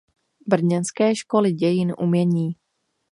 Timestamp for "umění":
1.99-2.55